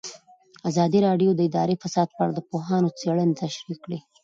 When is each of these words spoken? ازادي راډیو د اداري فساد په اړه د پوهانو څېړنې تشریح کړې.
ازادي 0.69 0.99
راډیو 1.07 1.31
د 1.35 1.39
اداري 1.49 1.75
فساد 1.83 2.07
په 2.15 2.19
اړه 2.23 2.33
د 2.35 2.41
پوهانو 2.49 2.95
څېړنې 2.99 3.33
تشریح 3.43 3.77
کړې. 3.85 3.99